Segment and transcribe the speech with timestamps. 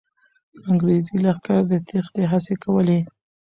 [0.69, 2.99] انګریزي لښکر د تېښتې هڅې کولې.